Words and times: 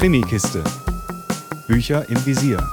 Krimikiste. 0.00 0.64
Bücher 1.68 2.08
im 2.08 2.24
Visier. 2.24 2.66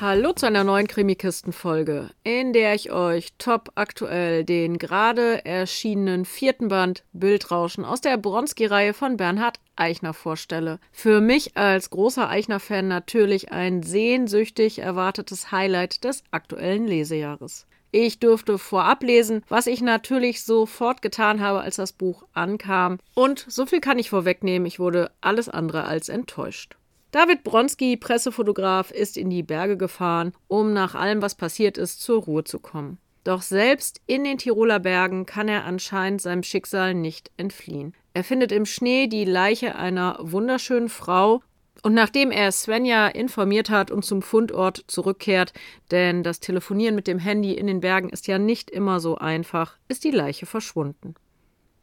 Hallo 0.00 0.32
zu 0.32 0.46
einer 0.46 0.64
neuen 0.64 0.86
Krimikisten-Folge, 0.86 2.08
in 2.24 2.54
der 2.54 2.74
ich 2.74 2.90
euch 2.90 3.34
top 3.36 3.72
aktuell 3.74 4.44
den 4.44 4.78
gerade 4.78 5.44
erschienenen 5.44 6.24
vierten 6.24 6.68
Band 6.68 7.04
Bildrauschen 7.12 7.84
aus 7.84 8.00
der 8.00 8.16
Bronski-Reihe 8.16 8.94
von 8.94 9.18
Bernhard 9.18 9.60
Eichner 9.76 10.14
vorstelle. 10.14 10.80
Für 10.90 11.20
mich 11.20 11.54
als 11.54 11.90
großer 11.90 12.30
Eichner-Fan 12.30 12.88
natürlich 12.88 13.52
ein 13.52 13.82
sehnsüchtig 13.82 14.78
erwartetes 14.78 15.52
Highlight 15.52 16.02
des 16.02 16.22
aktuellen 16.30 16.86
Lesejahres. 16.86 17.67
Ich 17.90 18.18
durfte 18.18 18.58
vorab 18.58 19.02
lesen, 19.02 19.42
was 19.48 19.66
ich 19.66 19.80
natürlich 19.80 20.44
sofort 20.44 21.00
getan 21.00 21.40
habe, 21.40 21.60
als 21.60 21.76
das 21.76 21.92
Buch 21.92 22.24
ankam. 22.34 22.98
Und 23.14 23.44
so 23.48 23.64
viel 23.64 23.80
kann 23.80 23.98
ich 23.98 24.10
vorwegnehmen, 24.10 24.66
ich 24.66 24.78
wurde 24.78 25.10
alles 25.20 25.48
andere 25.48 25.84
als 25.84 26.08
enttäuscht. 26.08 26.76
David 27.10 27.42
Bronski, 27.42 27.96
Pressefotograf, 27.96 28.90
ist 28.90 29.16
in 29.16 29.30
die 29.30 29.42
Berge 29.42 29.78
gefahren, 29.78 30.34
um 30.46 30.74
nach 30.74 30.94
allem, 30.94 31.22
was 31.22 31.34
passiert 31.34 31.78
ist, 31.78 32.02
zur 32.02 32.22
Ruhe 32.22 32.44
zu 32.44 32.58
kommen. 32.58 32.98
Doch 33.24 33.42
selbst 33.42 34.00
in 34.06 34.24
den 34.24 34.38
Tiroler 34.38 34.78
Bergen 34.78 35.26
kann 35.26 35.48
er 35.48 35.64
anscheinend 35.64 36.20
seinem 36.20 36.42
Schicksal 36.42 36.94
nicht 36.94 37.30
entfliehen. 37.36 37.94
Er 38.14 38.24
findet 38.24 38.52
im 38.52 38.66
Schnee 38.66 39.06
die 39.06 39.24
Leiche 39.24 39.76
einer 39.76 40.18
wunderschönen 40.20 40.88
Frau 40.88 41.42
und 41.82 41.94
nachdem 41.94 42.30
er 42.30 42.50
Svenja 42.52 43.08
informiert 43.08 43.70
hat 43.70 43.90
und 43.90 44.04
zum 44.04 44.22
Fundort 44.22 44.84
zurückkehrt, 44.86 45.52
denn 45.90 46.22
das 46.22 46.40
Telefonieren 46.40 46.94
mit 46.94 47.06
dem 47.06 47.18
Handy 47.18 47.54
in 47.54 47.66
den 47.66 47.80
Bergen 47.80 48.08
ist 48.10 48.26
ja 48.26 48.38
nicht 48.38 48.70
immer 48.70 49.00
so 49.00 49.16
einfach, 49.16 49.76
ist 49.88 50.04
die 50.04 50.10
Leiche 50.10 50.46
verschwunden. 50.46 51.14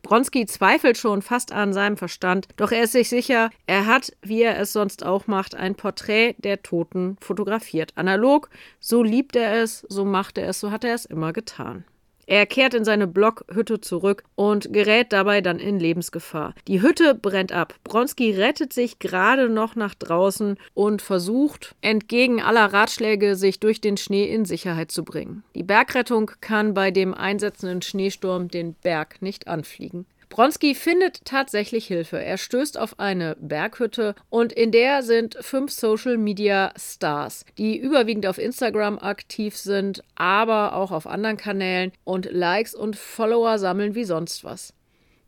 Bronski 0.05 0.45
zweifelt 0.45 1.00
schon 1.00 1.23
fast 1.23 1.52
an 1.52 1.73
seinem 1.73 1.97
Verstand, 1.97 2.47
doch 2.58 2.72
er 2.72 2.83
ist 2.83 2.92
sich 2.92 3.09
sicher, 3.09 3.50
er 3.66 3.88
hat, 3.88 4.16
wie 4.22 4.44
er 4.44 4.59
es 4.59 4.72
sonst 4.72 5.03
auch 5.03 5.25
macht, 5.25 5.55
ein 5.55 5.73
Porträt 5.73 6.36
der 6.38 6.61
Toten 6.61 7.17
fotografiert. 7.22 7.94
Analog, 7.95 8.52
so 8.80 9.02
liebt 9.02 9.36
er 9.36 9.64
es, 9.64 9.80
so 9.89 10.05
macht 10.05 10.38
er 10.38 10.48
es, 10.48 10.59
so 10.59 10.70
hat 10.70 10.83
er 10.83 10.94
es 10.94 11.05
immer 11.05 11.33
getan. 11.33 11.86
Er 12.28 12.45
kehrt 12.45 12.73
in 12.73 12.86
seine 12.86 13.08
Blockhütte 13.08 13.81
zurück 13.81 14.23
und 14.36 14.73
gerät 14.73 15.14
dabei 15.14 15.42
dann 15.42 15.59
in 15.59 15.80
Lebensgefahr. 15.80 16.54
Die 16.67 16.82
Hütte 16.82 17.16
brennt 17.16 17.52
ab. 17.52 17.76
Bronski 17.84 18.32
rettet 18.32 18.73
sich 18.73 19.00
gerade 19.00 19.50
noch 19.50 19.76
nach 19.76 19.94
draußen 19.94 20.58
und 20.73 21.02
versucht, 21.02 21.76
entgegen 21.82 22.42
aller 22.42 22.73
Ratschläge, 22.73 23.36
sich 23.36 23.59
durch 23.59 23.82
den 23.82 23.98
Schnee 23.98 24.26
in 24.26 24.45
Sicherheit 24.45 24.92
zu 24.92 25.04
bringen. 25.04 25.44
Die 25.56 25.64
Bergrettung 25.64 26.32
kann 26.42 26.73
bei 26.73 26.92
dem 26.92 27.14
einsetzenden 27.14 27.82
Schneesturm 27.82 28.48
den 28.48 28.73
Berg 28.73 29.22
nicht 29.22 29.48
anfliegen. 29.48 30.06
Bronski 30.36 30.75
findet 30.75 31.23
tatsächlich 31.23 31.88
Hilfe. 31.88 32.22
Er 32.22 32.38
stößt 32.38 32.78
auf 32.78 33.00
eine 33.00 33.38
Berghütte 33.39 34.16
und 34.30 34.52
in 34.52 34.73
der 34.73 35.02
sind 35.02 35.38
fünf 35.39 35.72
Social 35.72 36.17
Media 36.17 36.73
Stars, 36.77 37.45
die 37.58 37.77
überwiegend 37.77 38.27
auf 38.27 38.38
Instagram 38.38 39.00
aktiv 39.00 39.55
sind, 39.55 40.03
aber 40.16 40.75
auch 40.75 40.92
auf 40.92 41.08
anderen 41.08 41.38
Kanälen 41.38 41.94
und 42.03 42.30
Likes 42.30 42.75
und 42.75 42.97
Follower 42.97 43.58
sammeln 43.59 43.95
wie 43.95 44.03
sonst 44.03 44.44
was. 44.44 44.73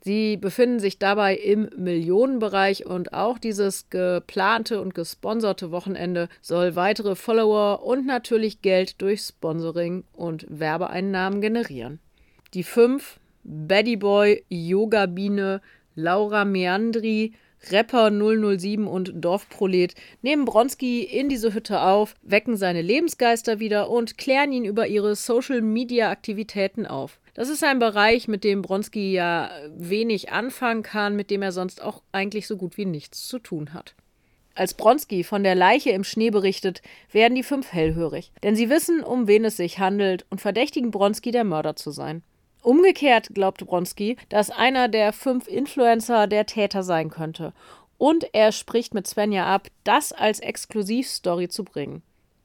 Sie 0.02 0.36
befinden 0.36 0.82
sich 0.82 1.00
dabei 1.00 1.38
im 1.38 1.70
Millionenbereich 1.78 2.86
und 2.86 3.14
auch 3.14 3.38
dieses 3.38 3.90
geplante 3.90 4.82
und 4.82 4.94
gesponserte 4.94 5.72
Wochenende 5.72 6.28
soll 6.42 6.76
weitere 6.76 7.16
Follower 7.16 7.82
und 7.82 8.06
natürlich 8.06 8.62
Geld 8.62 9.02
durch 9.02 9.22
Sponsoring 9.22 10.04
und 10.12 10.46
Werbeeinnahmen 10.50 11.40
generieren. 11.40 12.02
Die 12.54 12.64
fünf 12.64 13.22
Baddy 13.50 13.96
Boy, 13.96 14.44
Yoga 14.50 15.06
Biene, 15.06 15.62
Laura 15.96 16.44
Meandri, 16.44 17.32
Rapper 17.72 18.12
007 18.12 18.86
und 18.86 19.14
Dorfprolet 19.16 19.96
nehmen 20.22 20.44
Bronski 20.44 21.04
in 21.04 21.30
diese 21.30 21.54
Hütte 21.54 21.82
auf, 21.82 22.16
wecken 22.24 22.58
seine 22.58 22.82
Lebensgeister 22.82 23.60
wieder 23.60 23.90
und 23.90 24.18
klären 24.18 24.52
ihn 24.52 24.66
über 24.66 24.88
ihre 24.88 25.16
Social-Media-Aktivitäten 25.16 26.86
auf. 26.86 27.20
Das 27.36 27.48
ist 27.48 27.64
ein 27.64 27.80
Bereich, 27.80 28.28
mit 28.28 28.44
dem 28.44 28.62
Bronski 28.62 29.14
ja 29.14 29.50
wenig 29.78 30.32
anfangen 30.34 30.84
kann, 30.84 31.16
mit 31.16 31.32
dem 31.32 31.42
er 31.42 31.54
sonst 31.54 31.82
auch 31.82 32.04
eigentlich 32.12 32.48
so 32.48 32.58
gut 32.58 32.78
wie 32.78 32.86
nichts 32.86 33.28
zu 33.28 33.40
tun 33.40 33.74
hat. 33.74 33.96
Als 34.56 34.74
Bronski 34.74 35.24
von 35.24 35.44
der 35.44 35.56
Leiche 35.56 35.92
im 35.92 36.04
Schnee 36.04 36.32
berichtet, 36.32 36.82
werden 37.14 37.36
die 37.36 37.44
fünf 37.44 37.72
hellhörig, 37.72 38.34
denn 38.44 38.58
sie 38.58 38.70
wissen, 38.70 39.04
um 39.04 39.28
wen 39.28 39.46
es 39.46 39.56
sich 39.56 39.80
handelt 39.80 40.26
und 40.30 40.42
verdächtigen 40.42 40.92
Bronski, 40.92 41.32
der 41.32 41.46
Mörder 41.46 41.78
zu 41.78 41.92
sein. 41.92 42.24
Umgekehrt 42.68 43.30
glaubt 43.34 43.66
Bronski, 43.66 44.18
dass 44.28 44.50
einer 44.50 44.90
der 44.90 45.14
fünf 45.14 45.48
Influencer 45.48 46.28
der 46.28 46.46
Täter 46.46 46.84
sein 46.84 47.10
könnte. 47.10 47.54
Und 47.98 48.28
er 48.34 48.52
spricht 48.52 48.94
mit 48.94 49.08
Svenja 49.08 49.46
ab, 49.46 49.70
das 49.86 50.12
als 50.12 50.42
Exklusivstory 50.42 51.48
zu 51.48 51.64
bringen. 51.64 52.02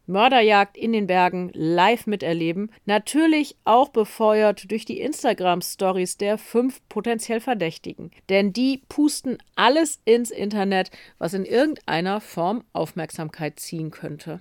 Mörderjagd 0.06 0.76
in 0.76 0.92
den 0.92 1.08
Bergen 1.08 1.50
live 1.54 2.06
miterleben, 2.06 2.70
natürlich 2.84 3.56
auch 3.64 3.88
befeuert 3.88 4.70
durch 4.70 4.84
die 4.84 5.00
Instagram-Stories 5.00 6.18
der 6.18 6.38
fünf 6.38 6.80
potenziell 6.88 7.40
Verdächtigen. 7.40 8.12
Denn 8.28 8.52
die 8.52 8.80
pusten 8.88 9.38
alles 9.56 9.98
ins 10.04 10.30
Internet, 10.30 10.92
was 11.18 11.34
in 11.34 11.44
irgendeiner 11.44 12.20
Form 12.20 12.62
Aufmerksamkeit 12.72 13.58
ziehen 13.58 13.90
könnte. 13.90 14.40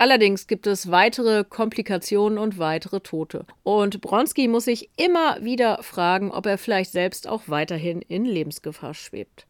Allerdings 0.00 0.46
gibt 0.46 0.66
es 0.66 0.90
weitere 0.90 1.44
Komplikationen 1.44 2.38
und 2.38 2.56
weitere 2.56 3.00
Tote. 3.00 3.44
Und 3.64 4.00
Bronski 4.00 4.48
muss 4.48 4.64
sich 4.64 4.88
immer 4.96 5.44
wieder 5.44 5.82
fragen, 5.82 6.30
ob 6.30 6.46
er 6.46 6.56
vielleicht 6.56 6.90
selbst 6.90 7.28
auch 7.28 7.42
weiterhin 7.48 8.00
in 8.00 8.24
Lebensgefahr 8.24 8.94
schwebt. 8.94 9.46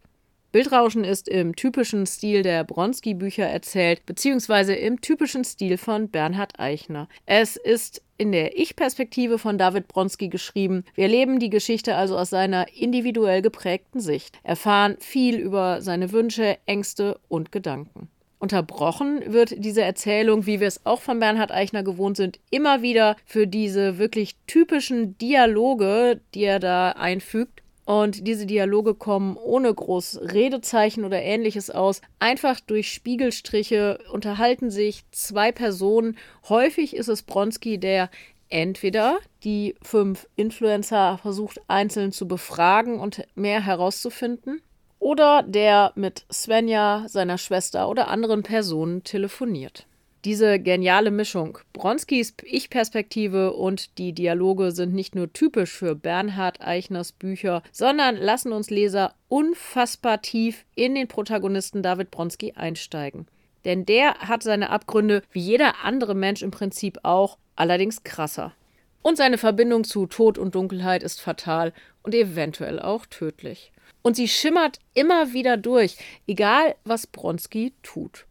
Bildrauschen 0.50 1.04
ist 1.04 1.28
im 1.28 1.54
typischen 1.54 2.04
Stil 2.04 2.42
der 2.42 2.64
Bronski-Bücher 2.64 3.46
erzählt, 3.46 4.04
beziehungsweise 4.06 4.74
im 4.74 5.00
typischen 5.00 5.44
Stil 5.44 5.78
von 5.78 6.08
Bernhard 6.08 6.58
Eichner. 6.58 7.08
Es 7.26 7.54
ist 7.54 8.02
in 8.18 8.32
der 8.32 8.58
Ich-Perspektive 8.58 9.38
von 9.38 9.56
David 9.56 9.86
Bronski 9.86 10.30
geschrieben. 10.30 10.82
Wir 10.96 11.04
erleben 11.04 11.38
die 11.38 11.50
Geschichte 11.50 11.94
also 11.94 12.18
aus 12.18 12.30
seiner 12.30 12.66
individuell 12.74 13.40
geprägten 13.40 14.00
Sicht, 14.00 14.40
erfahren 14.42 14.96
viel 14.98 15.36
über 15.36 15.80
seine 15.80 16.10
Wünsche, 16.10 16.58
Ängste 16.66 17.20
und 17.28 17.52
Gedanken. 17.52 18.10
Unterbrochen 18.40 19.32
wird 19.32 19.54
diese 19.58 19.82
Erzählung, 19.82 20.46
wie 20.46 20.60
wir 20.60 20.66
es 20.66 20.84
auch 20.86 21.02
von 21.02 21.20
Bernhard 21.20 21.52
Eichner 21.52 21.82
gewohnt 21.82 22.16
sind, 22.16 22.40
immer 22.50 22.80
wieder 22.80 23.16
für 23.26 23.46
diese 23.46 23.98
wirklich 23.98 24.34
typischen 24.46 25.16
Dialoge, 25.18 26.20
die 26.34 26.44
er 26.44 26.58
da 26.58 26.92
einfügt. 26.92 27.62
Und 27.84 28.26
diese 28.26 28.46
Dialoge 28.46 28.94
kommen 28.94 29.36
ohne 29.36 29.74
groß 29.74 30.20
Redezeichen 30.32 31.04
oder 31.04 31.20
ähnliches 31.20 31.70
aus. 31.70 32.00
Einfach 32.18 32.60
durch 32.60 32.92
Spiegelstriche 32.92 33.98
unterhalten 34.12 34.70
sich 34.70 35.02
zwei 35.10 35.52
Personen. 35.52 36.16
Häufig 36.48 36.96
ist 36.96 37.08
es 37.08 37.22
Bronski, 37.22 37.78
der 37.78 38.08
entweder 38.48 39.18
die 39.44 39.74
fünf 39.82 40.26
Influencer 40.36 41.18
versucht 41.18 41.60
einzeln 41.68 42.12
zu 42.12 42.26
befragen 42.26 43.00
und 43.00 43.22
mehr 43.34 43.64
herauszufinden, 43.64 44.62
oder 45.00 45.42
der 45.42 45.92
mit 45.96 46.24
Svenja, 46.30 47.06
seiner 47.08 47.38
Schwester 47.38 47.88
oder 47.88 48.08
anderen 48.08 48.44
Personen 48.44 49.02
telefoniert. 49.02 49.86
Diese 50.26 50.60
geniale 50.60 51.10
Mischung, 51.10 51.58
Bronskis 51.72 52.34
Ich-Perspektive 52.44 53.54
und 53.54 53.96
die 53.96 54.12
Dialoge 54.12 54.70
sind 54.70 54.92
nicht 54.92 55.14
nur 55.14 55.32
typisch 55.32 55.72
für 55.72 55.94
Bernhard 55.94 56.60
Eichners 56.60 57.12
Bücher, 57.12 57.62
sondern 57.72 58.16
lassen 58.16 58.52
uns 58.52 58.68
Leser 58.68 59.14
unfassbar 59.28 60.20
tief 60.20 60.66
in 60.74 60.94
den 60.94 61.08
Protagonisten 61.08 61.82
David 61.82 62.10
Bronski 62.10 62.52
einsteigen. 62.52 63.26
Denn 63.64 63.86
der 63.86 64.14
hat 64.18 64.42
seine 64.42 64.68
Abgründe, 64.68 65.22
wie 65.32 65.40
jeder 65.40 65.84
andere 65.84 66.14
Mensch 66.14 66.42
im 66.42 66.50
Prinzip 66.50 66.98
auch, 67.02 67.38
allerdings 67.56 68.04
krasser. 68.04 68.52
Und 69.00 69.16
seine 69.16 69.38
Verbindung 69.38 69.84
zu 69.84 70.06
Tod 70.06 70.36
und 70.36 70.54
Dunkelheit 70.54 71.02
ist 71.02 71.22
fatal 71.22 71.72
und 72.02 72.14
eventuell 72.14 72.78
auch 72.78 73.06
tödlich. 73.06 73.72
Und 74.02 74.16
sie 74.16 74.28
schimmert 74.28 74.78
immer 74.94 75.32
wieder 75.32 75.56
durch, 75.56 75.96
egal 76.26 76.74
was 76.84 77.06
Bronski 77.06 77.74
tut. 77.82 78.26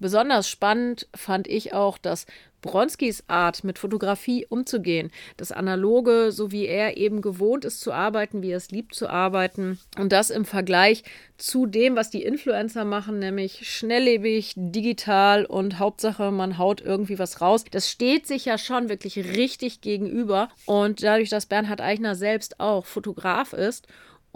Besonders 0.00 0.48
spannend 0.48 1.08
fand 1.14 1.48
ich 1.48 1.72
auch, 1.74 1.98
dass 1.98 2.26
Bronskis 2.60 3.22
Art, 3.28 3.62
mit 3.62 3.78
Fotografie 3.78 4.44
umzugehen, 4.48 5.12
das 5.36 5.52
Analoge, 5.52 6.32
so 6.32 6.50
wie 6.50 6.66
er 6.66 6.96
eben 6.96 7.22
gewohnt 7.22 7.64
ist 7.64 7.80
zu 7.80 7.92
arbeiten, 7.92 8.42
wie 8.42 8.50
er 8.50 8.56
es 8.56 8.70
liebt 8.70 8.94
zu 8.94 9.08
arbeiten, 9.08 9.78
und 9.96 10.12
das 10.12 10.30
im 10.30 10.44
Vergleich 10.44 11.04
zu 11.36 11.66
dem, 11.66 11.94
was 11.94 12.10
die 12.10 12.24
Influencer 12.24 12.84
machen, 12.84 13.20
nämlich 13.20 13.68
schnelllebig, 13.68 14.54
digital 14.56 15.44
und 15.44 15.78
Hauptsache, 15.78 16.32
man 16.32 16.58
haut 16.58 16.80
irgendwie 16.80 17.18
was 17.20 17.40
raus. 17.40 17.64
Das 17.70 17.88
steht 17.88 18.26
sich 18.26 18.44
ja 18.44 18.58
schon 18.58 18.88
wirklich 18.88 19.16
richtig 19.18 19.80
gegenüber. 19.80 20.48
Und 20.66 21.02
dadurch, 21.02 21.28
dass 21.28 21.46
Bernhard 21.46 21.80
Eichner 21.80 22.16
selbst 22.16 22.58
auch 22.58 22.86
Fotograf 22.86 23.52
ist 23.52 23.86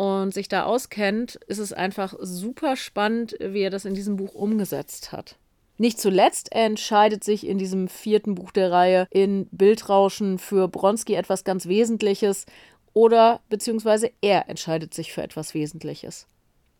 und 0.03 0.35
sich 0.35 0.49
da 0.49 0.65
auskennt, 0.65 1.37
ist 1.47 1.59
es 1.59 1.73
einfach 1.73 2.13
super 2.19 2.75
spannend, 2.75 3.37
wie 3.39 3.61
er 3.61 3.71
das 3.71 3.85
in 3.85 3.95
diesem 3.95 4.17
Buch 4.17 4.35
umgesetzt 4.35 5.13
hat. 5.13 5.37
Nicht 5.79 6.01
zuletzt 6.01 6.51
entscheidet 6.51 7.23
sich 7.23 7.47
in 7.47 7.57
diesem 7.57 7.87
vierten 7.87 8.35
Buch 8.35 8.51
der 8.51 8.73
Reihe 8.73 9.07
in 9.11 9.47
Bildrauschen 9.53 10.41
für 10.41 10.67
Bronski 10.67 11.15
etwas 11.15 11.45
ganz 11.45 11.67
Wesentliches. 11.69 12.47
oder 12.95 13.41
beziehungsweise 13.49 14.11
er 14.21 14.49
entscheidet 14.49 14.93
sich 14.93 15.13
für 15.13 15.23
etwas 15.23 15.55
Wesentliches. 15.55 16.27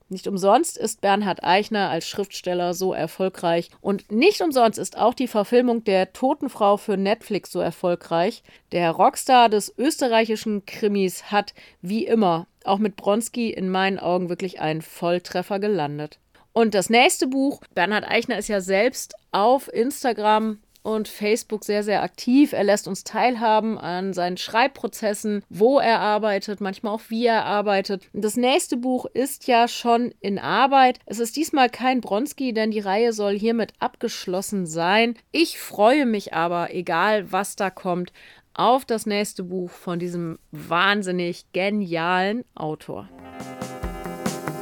Nicht 0.09 0.27
umsonst 0.27 0.77
ist 0.77 1.01
Bernhard 1.01 1.45
Eichner 1.45 1.91
als 1.91 2.07
Schriftsteller 2.09 2.75
so 2.75 2.93
erfolgreich 2.93 3.71
und 3.81 4.11
nicht 4.11 4.43
umsonst 4.43 4.81
ist 4.81 4.99
auch 4.99 5.15
die 5.15 5.29
Verfilmung 5.29 5.85
der 5.85 6.13
Totenfrau 6.13 6.77
für 6.77 6.97
Netflix 6.97 7.53
so 7.53 7.61
erfolgreich. 7.61 8.43
Der 8.73 8.91
Rockstar 8.91 9.49
des 9.49 9.73
österreichischen 9.79 10.67
Krimis 10.67 11.31
hat, 11.31 11.55
wie 11.81 12.05
immer, 12.05 12.47
auch 12.67 12.79
mit 12.79 12.97
Bronski 12.97 13.51
in 13.51 13.69
meinen 13.69 13.99
Augen 13.99 14.29
wirklich 14.29 14.61
einen 14.61 14.83
Volltreffer 14.83 15.59
gelandet. 15.59 16.19
Und 16.53 16.75
das 16.75 16.91
nächste 16.91 17.27
Buch, 17.27 17.61
Bernhard 17.75 18.07
Eichner 18.07 18.39
ist 18.39 18.49
ja 18.49 18.61
selbst 18.61 19.15
auf 19.31 19.73
Instagram 19.73 20.59
und 20.83 21.09
Facebook 21.09 21.65
sehr, 21.65 21.83
sehr 21.83 22.03
aktiv. 22.03 22.53
Er 22.53 22.65
lässt 22.65 22.89
uns 22.89 23.05
teilhaben 23.05 23.79
an 23.79 24.13
seinen 24.13 24.37
Schreibprozessen, 24.37 25.45
wo 25.49 25.79
er 25.79 26.01
arbeitet, 26.01 26.61
manchmal 26.61 26.95
auch 26.95 27.03
wie 27.09 27.27
er 27.27 27.45
arbeitet. 27.45 28.09
Das 28.13 28.37
nächste 28.37 28.77
Buch 28.77 29.07
ist 29.07 29.47
ja 29.47 29.69
schon 29.69 30.13
in 30.21 30.39
Arbeit. 30.39 30.99
Es 31.07 31.19
ist 31.19 31.37
diesmal 31.37 31.71
kein 31.71 32.01
Bronski, 32.01 32.53
denn 32.53 32.71
die 32.71 32.81
Reihe 32.81 33.13
soll 33.13 33.39
hiermit 33.39 33.73
abgeschlossen 33.79 34.67
sein. 34.67 35.15
Ich 35.31 35.59
freue 35.59 36.07
mich 36.07 36.35
aber, 36.35 36.75
egal 36.75 37.31
was 37.33 37.57
da 37.57 37.71
kommt, 37.71 38.13
auf 38.55 38.85
das 38.85 39.07
nächste 39.07 39.45
Buch 39.45 39.71
von 39.71 39.99
diesem 39.99 40.39
wahnsinnig 40.51 41.47
genialen 41.53 42.45
Autor. 42.55 43.09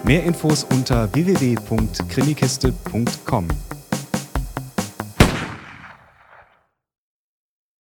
Mehr 0.05 0.23
Infos 0.25 0.63
unter 0.65 1.13
www.krimikiste.com. 1.13 3.49